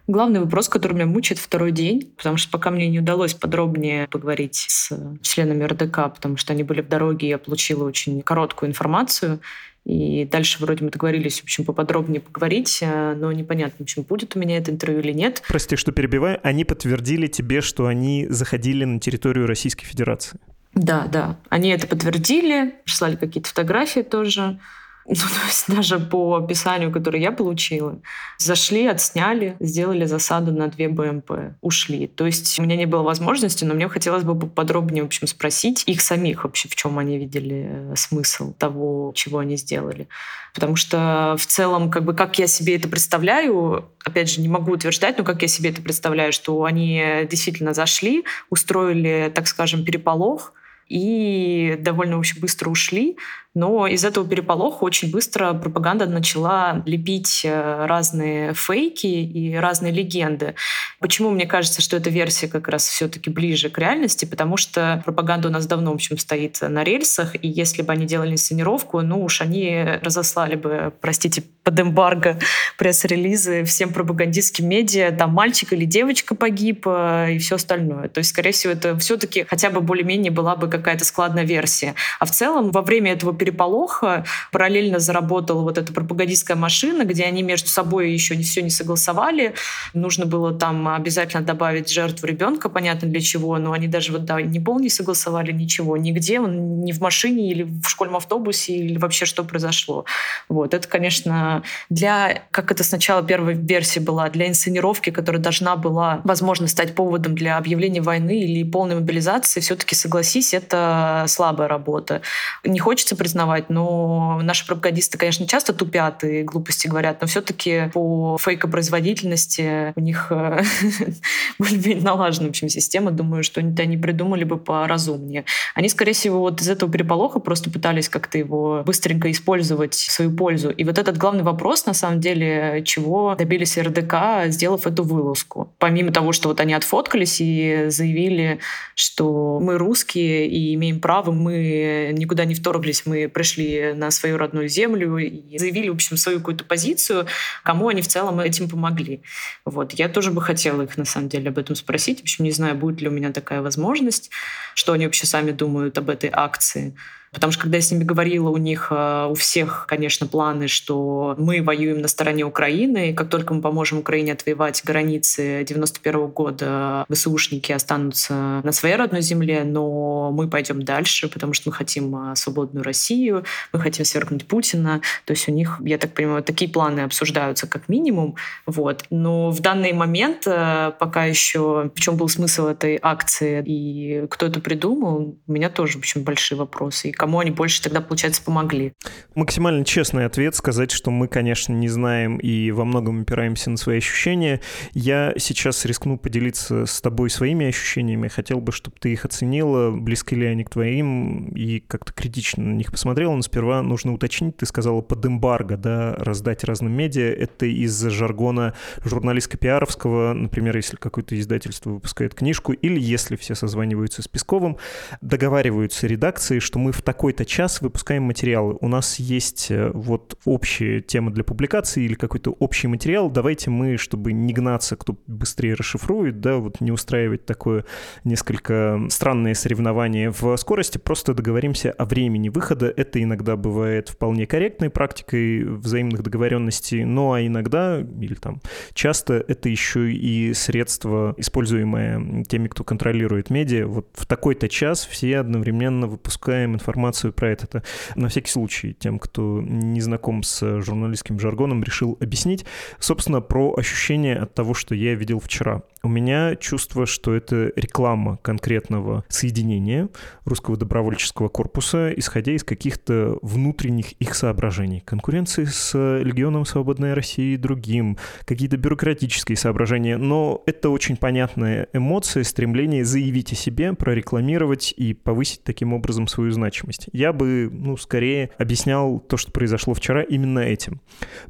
[0.06, 4.66] Главный вопрос, который меня мучает второй день, потому что пока мне не удалось подробнее поговорить
[4.68, 9.40] с членами РДК, потому что они были в дороге, я получила очень короткую информацию.
[9.86, 14.34] И дальше вроде мы договорились, в общем, поподробнее поговорить, э, но непонятно, в общем, будет
[14.34, 15.44] у меня это интервью или нет.
[15.46, 16.40] Прости, что перебиваю.
[16.42, 20.40] Они подтвердили тебе, что они заходили на территорию Российской Федерации?
[20.74, 21.38] Да, да.
[21.50, 24.58] Они это подтвердили, прислали какие-то фотографии тоже.
[25.08, 28.00] Ну, то есть даже по описанию, которое я получила,
[28.38, 32.08] зашли, отсняли, сделали засаду на две БМП, ушли.
[32.08, 35.84] То есть у меня не было возможности, но мне хотелось бы подробнее, в общем, спросить
[35.86, 40.08] их самих вообще, в чем они видели э, смысл того, чего они сделали.
[40.52, 44.72] Потому что в целом, как бы, как я себе это представляю, опять же, не могу
[44.72, 50.52] утверждать, но как я себе это представляю, что они действительно зашли, устроили, так скажем, переполох,
[50.88, 53.16] и довольно очень быстро ушли.
[53.56, 60.56] Но из этого переполоха очень быстро пропаганда начала лепить э, разные фейки и разные легенды.
[61.00, 64.26] Почему мне кажется, что эта версия как раз все-таки ближе к реальности?
[64.26, 68.04] Потому что пропаганда у нас давно, в общем, стоит на рельсах, и если бы они
[68.04, 72.38] делали инсценировку, ну уж они разослали бы, простите, под эмбарго
[72.78, 78.08] пресс-релизы всем пропагандистским медиа, там мальчик или девочка погиб э, и все остальное.
[78.08, 81.94] То есть, скорее всего, это все-таки хотя бы более-менее была бы какая-то складная версия.
[82.20, 87.68] А в целом, во время этого параллельно заработала вот эта пропагандистская машина, где они между
[87.68, 89.54] собой еще не все не согласовали.
[89.94, 94.40] Нужно было там обязательно добавить жертву ребенка, понятно для чего, но они даже вот да,
[94.40, 99.26] ни пол не согласовали, ничего, нигде, ни в машине или в школьном автобусе, или вообще
[99.26, 100.04] что произошло.
[100.48, 106.20] Вот, это, конечно, для, как это сначала первая версия была, для инсценировки, которая должна была,
[106.24, 112.22] возможно, стать поводом для объявления войны или полной мобилизации, все-таки, согласись, это слабая работа.
[112.64, 118.38] Не хочется признавать, но наши пропагандисты, конечно, часто тупят и глупости говорят, но все-таки по
[118.40, 120.62] фейкопроизводительности у них э,
[121.58, 123.10] более-менее налажена, в общем, система.
[123.10, 125.44] Думаю, что они придумали бы поразумнее.
[125.74, 130.30] Они, скорее всего, вот из этого переполоха просто пытались как-то его быстренько использовать в свою
[130.30, 130.70] пользу.
[130.70, 135.74] И вот этот главный вопрос, на самом деле, чего добились РДК, сделав эту вылазку.
[135.78, 138.60] Помимо того, что вот они отфоткались и заявили,
[138.94, 144.68] что мы русские и имеем право, мы никуда не вторглись, мы пришли на свою родную
[144.68, 147.26] землю и заявили, в общем, свою какую-то позицию,
[147.62, 149.22] кому они в целом этим помогли.
[149.64, 149.92] Вот.
[149.94, 152.20] Я тоже бы хотела их, на самом деле, об этом спросить.
[152.20, 154.30] В общем, не знаю, будет ли у меня такая возможность,
[154.74, 156.94] что они вообще сами думают об этой акции.
[157.32, 161.34] Потому что когда я с ними говорила, у них э, у всех, конечно, планы, что
[161.38, 167.04] мы воюем на стороне Украины, и как только мы поможем Украине отвоевать границы 91 года,
[167.10, 172.36] ВСУшники останутся на своей родной земле, но мы пойдем дальше, потому что мы хотим э,
[172.36, 175.00] свободную Россию, мы хотим свергнуть Путина.
[175.24, 178.36] То есть у них, я так понимаю, такие планы обсуждаются как минимум.
[178.66, 179.04] Вот.
[179.10, 184.46] Но в данный момент э, пока еще, в чем был смысл этой акции и кто
[184.46, 187.08] это придумал, у меня тоже, в общем, большие вопросы.
[187.08, 188.92] И кому они больше тогда, получается, помогли.
[189.34, 193.98] Максимально честный ответ сказать, что мы, конечно, не знаем и во многом опираемся на свои
[193.98, 194.60] ощущения.
[194.92, 198.28] Я сейчас рискну поделиться с тобой своими ощущениями.
[198.28, 202.74] Хотел бы, чтобы ты их оценила, близки ли они к твоим, и как-то критично на
[202.74, 203.34] них посмотрела.
[203.34, 207.32] Но сперва нужно уточнить, ты сказала под эмбарго, да, раздать разным медиа.
[207.32, 208.74] Это из жаргона
[209.04, 214.76] журналистско-пиаровского, например, если какое-то издательство выпускает книжку, или если все созваниваются с Песковым,
[215.20, 218.76] договариваются редакции, что мы в такой-то час выпускаем материалы.
[218.80, 223.30] У нас есть э, вот общая тема для публикации или какой-то общий материал.
[223.30, 227.84] Давайте мы, чтобы не гнаться, кто быстрее расшифрует, да, вот не устраивать такое
[228.24, 232.92] несколько странное соревнование в скорости, просто договоримся о времени выхода.
[232.96, 238.60] Это иногда бывает вполне корректной практикой взаимных договоренностей, но а иногда, или там
[238.94, 243.86] часто, это еще и средство, используемое теми, кто контролирует медиа.
[243.86, 247.66] Вот в такой-то час все одновременно выпускаем информацию информацию про это.
[247.66, 247.82] это
[248.14, 252.64] на всякий случай тем, кто не знаком с журналистским жаргоном, решил объяснить.
[252.98, 255.82] Собственно, про ощущение от того, что я видел вчера.
[256.06, 260.08] У меня чувство, что это реклама конкретного соединения
[260.44, 265.02] русского добровольческого корпуса, исходя из каких-то внутренних их соображений.
[265.04, 270.16] Конкуренции с Легионом Свободной России и другим, какие-то бюрократические соображения.
[270.16, 276.52] Но это очень понятная эмоция, стремление заявить о себе, прорекламировать и повысить таким образом свою
[276.52, 277.08] значимость.
[277.12, 281.00] Я бы, ну, скорее объяснял то, что произошло вчера, именно этим.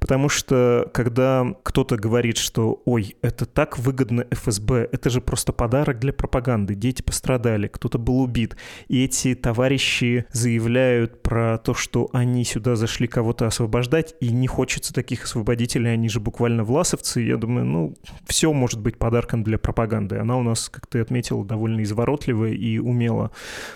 [0.01, 4.25] Потому что, когда кто-то говорит, что, ой, это так выгодно.
[4.47, 6.75] Это же просто подарок для пропаганды.
[6.75, 8.57] Дети пострадали, кто-то был убит.
[8.89, 14.93] И эти товарищи заявляют про то, что они сюда зашли кого-то освобождать, и не хочется
[14.95, 17.21] таких освободителей, они же буквально власовцы.
[17.21, 17.95] Я думаю, ну,
[18.27, 20.17] все может быть подарком для пропаганды.
[20.17, 23.31] Она у нас, как ты отметил, довольно изворотливая и умела.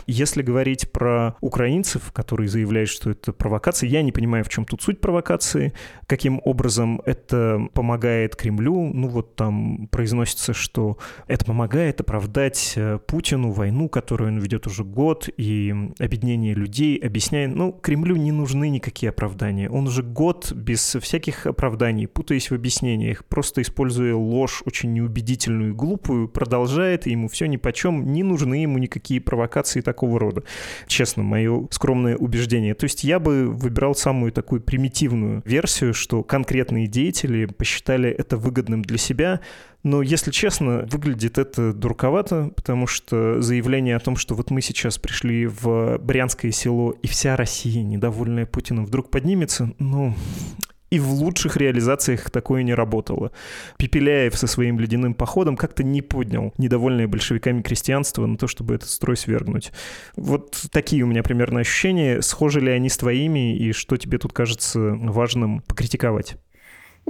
[0.07, 4.83] Если говорить про украинцев, которые заявляют, что это провокация, я не понимаю, в чем тут
[4.83, 5.73] суть провокации,
[6.07, 8.91] каким образом это помогает Кремлю.
[8.93, 14.85] Ну, вот там произносится, что это помогает оправдать э, Путину войну, которую он ведет уже
[14.85, 19.69] год, и объединение людей, объясняя, ну, Кремлю не нужны никакие оправдания.
[19.69, 25.75] Он уже год без всяких оправданий, путаясь в объяснениях, просто используя ложь очень неубедительную и
[25.75, 30.43] глупую, продолжает, и ему все нипочем, не нужны ему никакие провокации такого рода.
[30.87, 32.75] Честно, мое скромное убеждение.
[32.75, 38.83] То есть я бы выбирал самую такую примитивную версию, что конкретные деятели посчитали это выгодным
[38.83, 39.41] для себя,
[39.83, 44.99] Но, если честно, выглядит это дураковато, потому что заявление о том, что вот мы сейчас
[44.99, 50.15] пришли в Брянское село, и вся Россия, недовольная Путиным, вдруг поднимется, ну,
[50.91, 53.31] и в лучших реализациях такое не работало.
[53.79, 58.91] Пепеляев со своим ледяным походом как-то не поднял недовольное большевиками крестьянство на то, чтобы этот
[58.91, 59.73] строй свергнуть.
[60.17, 62.21] Вот такие у меня примерно ощущения.
[62.23, 66.37] Схожи ли они с твоими, и что тебе тут кажется важным покритиковать?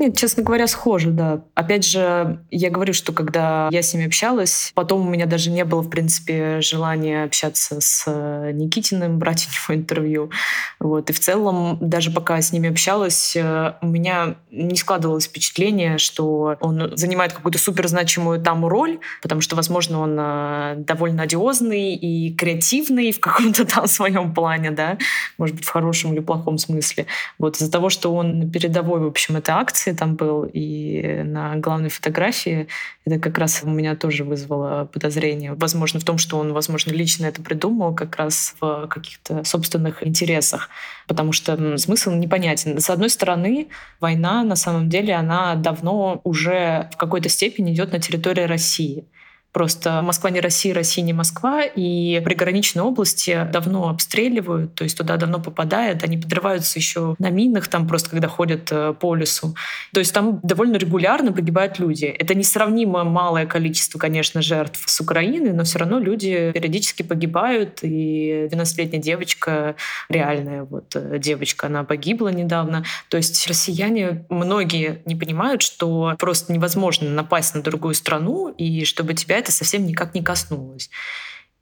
[0.01, 1.43] Нет, честно говоря, схоже, да.
[1.55, 5.63] Опять же, я говорю, что когда я с ними общалась, потом у меня даже не
[5.63, 10.31] было, в принципе, желания общаться с э, Никитиным, брать у него интервью.
[10.79, 11.11] Вот.
[11.11, 15.99] И в целом, даже пока я с ними общалась, э, у меня не складывалось впечатление,
[15.99, 22.35] что он занимает какую-то суперзначимую там роль, потому что, возможно, он э, довольно одиозный и
[22.35, 24.97] креативный в каком-то там своем плане, да,
[25.37, 27.05] может быть, в хорошем или плохом смысле.
[27.39, 31.57] Вот из-за того, что он передовой, в общем, этой акции, редакции там был, и на
[31.57, 32.67] главной фотографии
[33.07, 35.55] это как раз у меня тоже вызвало подозрение.
[35.55, 40.69] Возможно, в том, что он, возможно, лично это придумал как раз в каких-то собственных интересах,
[41.07, 42.79] потому что смысл непонятен.
[42.79, 43.67] С одной стороны,
[44.01, 49.05] война, на самом деле, она давно уже в какой-то степени идет на территории России.
[49.53, 55.17] Просто Москва не Россия, Россия не Москва, и приграничные области давно обстреливают, то есть туда
[55.17, 59.57] давно попадает, они подрываются еще на минах, там просто когда ходят э, по лесу.
[59.93, 62.05] То есть там довольно регулярно погибают люди.
[62.05, 68.49] Это несравнимо малое количество, конечно, жертв с Украины, но все равно люди периодически погибают, и
[68.53, 69.75] 12-летняя девочка,
[70.09, 72.85] реальная вот э, девочка, она погибла недавно.
[73.09, 79.15] То есть россияне, многие не понимают, что просто невозможно напасть на другую страну, и чтобы
[79.15, 80.91] тебя это совсем никак не коснулось.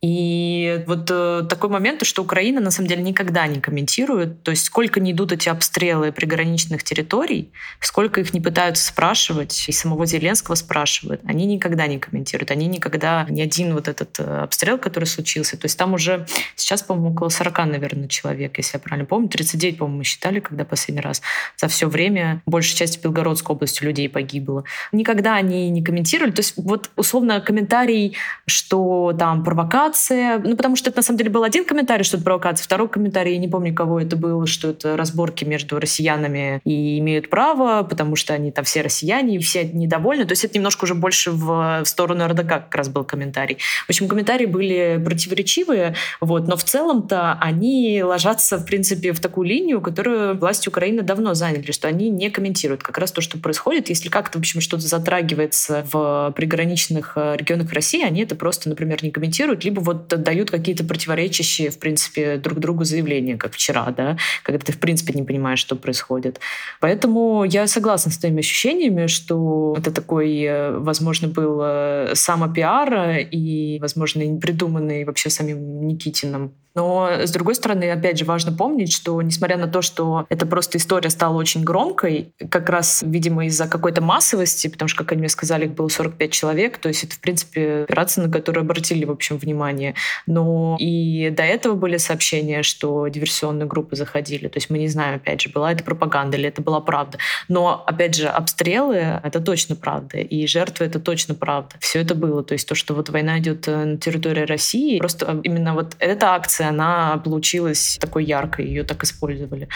[0.01, 4.65] И вот э, такой момент, что Украина на самом деле никогда не комментирует, то есть
[4.65, 10.55] сколько не идут эти обстрелы приграничных территорий, сколько их не пытаются спрашивать, и самого Зеленского
[10.55, 15.57] спрашивают, они никогда не комментируют, они никогда, ни один вот этот э, обстрел, который случился,
[15.57, 19.79] то есть там уже сейчас, по-моему, около 40, наверное, человек, если я правильно помню, 39,
[19.79, 21.23] по-моему, мы считали, когда последний раз,
[21.57, 22.43] за все время.
[22.47, 24.65] Большая часть Белгородской области людей погибла.
[24.93, 30.39] Никогда они не комментировали, то есть вот условно комментарий, что там провокация, провокация.
[30.39, 32.65] Ну, потому что это на самом деле был один комментарий, что это провокация.
[32.65, 37.31] Второй комментарий, я не помню, кого это был, что это разборки между россиянами и имеют
[37.31, 40.25] право, потому что они там все россияне, и все недовольны.
[40.25, 43.59] То есть это немножко уже больше в, в сторону РДК как раз был комментарий.
[43.87, 49.49] В общем, комментарии были противоречивые, вот, но в целом-то они ложатся, в принципе, в такую
[49.49, 53.89] линию, которую власти Украины давно заняли, что они не комментируют как раз то, что происходит.
[53.89, 59.03] Если как-то, в общем, что-то затрагивается в приграничных э, регионах России, они это просто, например,
[59.03, 64.17] не комментируют, либо вот дают какие-то противоречащие, в принципе, друг другу заявления, как вчера, да,
[64.43, 66.41] когда ты, в принципе, не понимаешь, что происходит.
[66.81, 73.79] Поэтому я согласна с твоими ощущениями, что это такой, э, возможно, был э, самопиар и,
[73.81, 79.21] возможно, не придуманный вообще самим Никитином но, с другой стороны, опять же, важно помнить, что,
[79.21, 84.01] несмотря на то, что эта просто история стала очень громкой, как раз, видимо, из-за какой-то
[84.01, 87.19] массовости, потому что, как они мне сказали, их было 45 человек, то есть это, в
[87.19, 89.97] принципе, операция, на которую обратили, в общем, внимание.
[90.29, 94.47] Но и до этого были сообщения, что диверсионные группы заходили.
[94.47, 97.19] То есть мы не знаем, опять же, была это пропаганда или это была правда.
[97.49, 101.75] Но, опять же, обстрелы— это точно правда, и жертвы— это точно правда.
[101.81, 102.45] Все это было.
[102.45, 106.35] То есть то, что вот война идет э, на территории России, просто именно вот эта
[106.35, 109.69] акция, она получилась такой яркой, ее так использовали.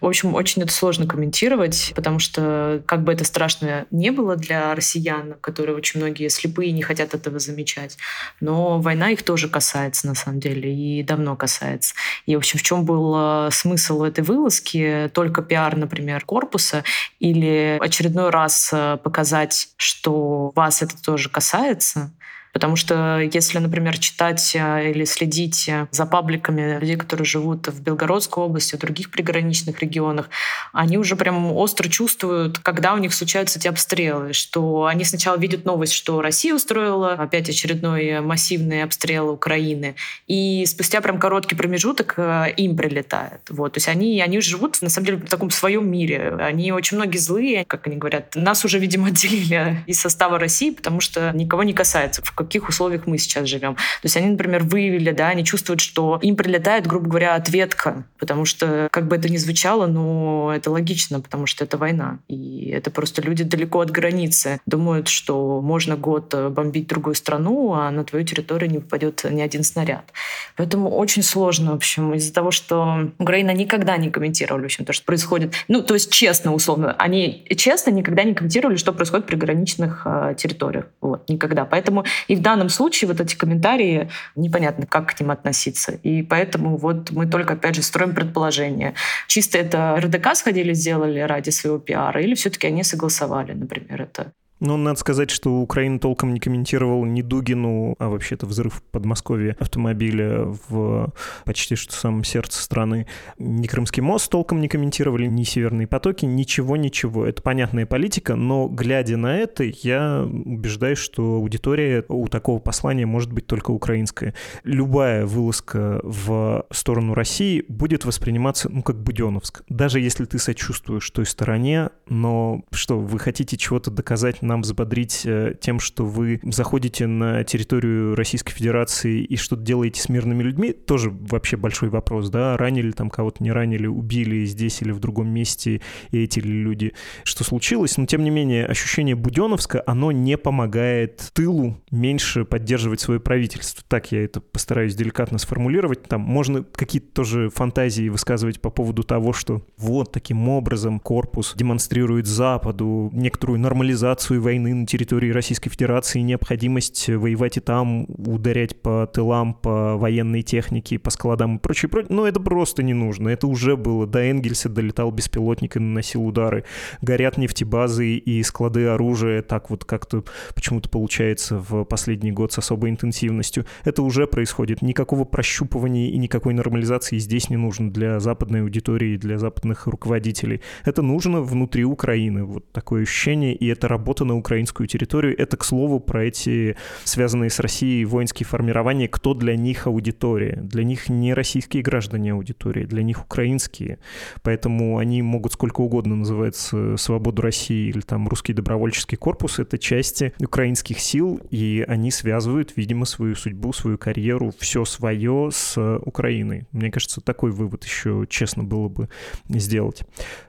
[0.00, 4.74] В общем, очень это сложно комментировать, потому что как бы это страшно не было для
[4.74, 7.96] россиян, которые очень многие слепые не хотят этого замечать,
[8.40, 11.94] но война их тоже касается на самом деле и давно касается.
[12.26, 15.10] И, в общем, в чем был э, смысл этой вылазки?
[15.14, 16.84] Только пиар, например, корпуса
[17.18, 22.12] или очередной раз э, показать, что вас это тоже касается,
[22.52, 27.82] Потому что если, например, читать э, или следить э, за пабликами людей, которые живут в
[27.82, 30.28] Белгородской области, в других приграничных регионах,
[30.72, 35.64] они уже прям остро чувствуют, когда у них случаются эти обстрелы, что они сначала видят
[35.64, 39.94] новость, что Россия устроила опять очередной массивный обстрел Украины,
[40.26, 43.42] и спустя прям короткий промежуток э, им прилетает.
[43.48, 43.74] Вот.
[43.74, 46.36] То есть они, они живут, на самом деле, в таком своем мире.
[46.40, 48.34] Они очень многие злые, как они говорят.
[48.34, 52.22] Нас уже, видимо, отделили из состава России, потому что никого не касается.
[52.22, 53.74] В каких условиях мы сейчас живем.
[53.74, 58.44] То есть они, например, выявили, да, они чувствуют, что им прилетает, грубо говоря, ответка, потому
[58.44, 62.18] что, как бы это ни звучало, но это логично, потому что это война.
[62.28, 67.90] И это просто люди далеко от границы думают, что можно год бомбить другую страну, а
[67.90, 70.12] на твою территорию не попадет ни один снаряд.
[70.56, 74.92] Поэтому очень сложно, в общем, из-за того, что Украина никогда не комментировала, в общем, то,
[74.92, 75.54] что происходит.
[75.68, 76.94] Ну, то есть честно, условно.
[76.98, 80.86] Они честно никогда не комментировали, что происходит при граничных э, территориях.
[81.00, 81.64] Вот, никогда.
[81.64, 85.92] Поэтому и в данном случае вот эти комментарии непонятно, как к ним относиться.
[86.04, 88.94] И поэтому вот мы только, опять же, строим предположение.
[89.26, 94.76] Чисто это РДК сходили, сделали ради своего пиара, или все-таки они согласовали, например, это ну,
[94.76, 100.44] надо сказать, что Украина толком не комментировала ни Дугину, а вообще-то взрыв в Подмосковье автомобиля
[100.68, 101.12] в
[101.44, 103.06] почти что самом сердце страны.
[103.38, 107.26] Ни Крымский мост толком не комментировали, ни Северные потоки, ничего-ничего.
[107.26, 113.32] Это понятная политика, но глядя на это, я убеждаюсь, что аудитория у такого послания может
[113.32, 114.34] быть только украинская.
[114.64, 119.62] Любая вылазка в сторону России будет восприниматься, ну, как Буденовск.
[119.68, 125.54] Даже если ты сочувствуешь той стороне, но что, вы хотите чего-то доказать нам взбодрить э,
[125.60, 131.10] тем, что вы заходите на территорию Российской Федерации и что-то делаете с мирными людьми, тоже
[131.10, 135.80] вообще большой вопрос, да, ранили там кого-то, не ранили, убили здесь или в другом месте,
[136.10, 136.92] и эти люди,
[137.24, 143.20] что случилось, но тем не менее ощущение Буденовска, оно не помогает тылу меньше поддерживать свое
[143.20, 143.84] правительство.
[143.88, 146.02] Так я это постараюсь деликатно сформулировать.
[146.02, 152.26] Там можно какие-то тоже фантазии высказывать по поводу того, что вот таким образом корпус демонстрирует
[152.26, 159.54] Западу некоторую нормализацию войны на территории Российской Федерации, необходимость воевать и там, ударять по тылам,
[159.54, 162.14] по военной технике, по складам и прочее, прочее.
[162.14, 163.28] Но это просто не нужно.
[163.28, 164.06] Это уже было.
[164.06, 166.64] До Энгельса долетал беспилотник и наносил удары.
[167.02, 169.42] Горят нефтебазы и склады оружия.
[169.42, 170.24] Так вот как-то
[170.54, 173.66] почему-то получается в последний год с особой интенсивностью.
[173.84, 174.82] Это уже происходит.
[174.82, 180.60] Никакого прощупывания и никакой нормализации здесь не нужно для западной аудитории, для западных руководителей.
[180.84, 182.44] Это нужно внутри Украины.
[182.44, 185.38] Вот такое ощущение, и это работа на украинскую территорию.
[185.38, 190.60] Это, к слову, про эти связанные с Россией воинские формирования, кто для них аудитория.
[190.62, 193.98] Для них не российские граждане аудитории, для них украинские.
[194.42, 199.58] Поэтому они могут сколько угодно называться «Свободу России» или там «Русский добровольческий корпус».
[199.58, 205.98] Это части украинских сил, и они связывают, видимо, свою судьбу, свою карьеру, все свое с
[206.04, 206.66] Украиной.
[206.72, 209.08] Мне кажется, такой вывод еще честно было бы
[209.48, 210.02] сделать.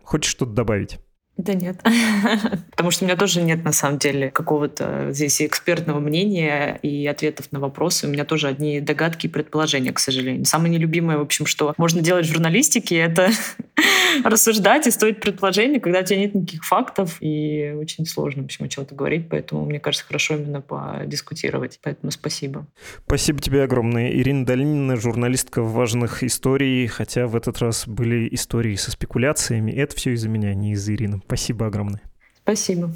[0.04, 1.00] Хочешь что-то добавить?
[1.38, 1.78] Да нет.
[2.72, 7.52] Потому что у меня тоже нет, на самом деле, какого-то здесь экспертного мнения и ответов
[7.52, 8.06] на вопросы.
[8.08, 10.46] У меня тоже одни догадки и предположения, к сожалению.
[10.46, 13.30] Самое нелюбимое, в общем, что можно делать в журналистике, это
[14.24, 18.66] рассуждать и строить предположения, когда у тебя нет никаких фактов, и очень сложно, в общем,
[18.66, 19.28] о чем-то говорить.
[19.30, 21.80] Поэтому, мне кажется, хорошо именно подискутировать.
[21.82, 22.68] Поэтому спасибо.
[23.06, 24.12] Спасибо тебе огромное.
[24.12, 29.72] Ирина Долинина, журналистка важных историй, хотя в этот раз были истории со спекуляциями.
[29.72, 31.21] Это все из-за меня, не из-за Ирины.
[31.26, 32.02] Спасибо огромное.
[32.44, 32.92] Спасибо.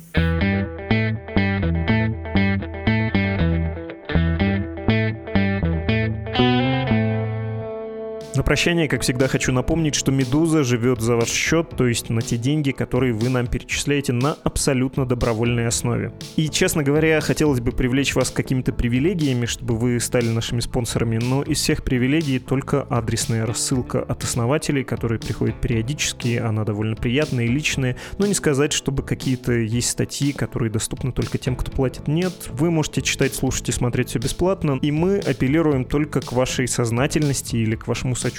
[8.45, 12.37] Прощание, как всегда, хочу напомнить, что «Медуза» живет за ваш счет, то есть на те
[12.37, 16.13] деньги, которые вы нам перечисляете на абсолютно добровольной основе.
[16.35, 21.41] И, честно говоря, хотелось бы привлечь вас какими-то привилегиями, чтобы вы стали нашими спонсорами, но
[21.41, 27.49] из всех привилегий только адресная рассылка от основателей, которые приходят периодически, она довольно приятная и
[27.49, 32.07] личная, но не сказать, чтобы какие-то есть статьи, которые доступны только тем, кто платит.
[32.07, 36.67] Нет, вы можете читать, слушать и смотреть все бесплатно, и мы апеллируем только к вашей
[36.67, 38.34] сознательности или к вашему сочувствию.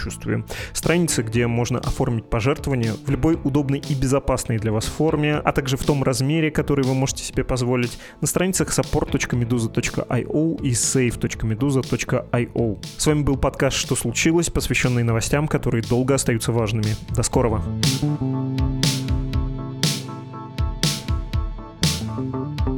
[0.73, 5.77] Страница, где можно оформить пожертвование в любой удобной и безопасной для вас форме, а также
[5.77, 12.85] в том размере, который вы можете себе позволить, на страницах support.meduza.io и save.meduza.io.
[12.97, 16.97] С вами был подкаст «Что случилось?», посвященный новостям, которые долго остаются важными.
[17.15, 17.63] До скорого!
[22.17, 22.76] thank you